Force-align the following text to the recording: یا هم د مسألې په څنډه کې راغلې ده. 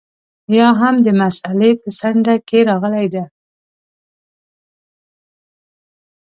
یا 0.57 0.67
هم 0.79 0.95
د 1.05 1.07
مسألې 1.21 1.71
په 1.81 1.89
څنډه 1.99 2.35
کې 2.47 2.59
راغلې 2.69 3.05
ده. 3.13 3.23